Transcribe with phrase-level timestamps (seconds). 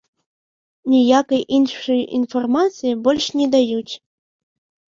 [0.93, 3.93] Ніякай іншай інфармацыі больш не даюць.